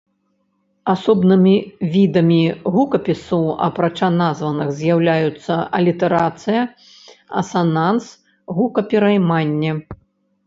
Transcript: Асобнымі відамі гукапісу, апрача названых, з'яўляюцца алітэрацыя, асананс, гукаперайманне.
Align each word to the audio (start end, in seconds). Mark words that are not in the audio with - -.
Асобнымі 0.91 1.51
відамі 1.95 2.37
гукапісу, 2.75 3.41
апрача 3.65 4.07
названых, 4.21 4.71
з'яўляюцца 4.79 5.57
алітэрацыя, 5.79 6.63
асананс, 7.43 8.07
гукаперайманне. 8.61 9.71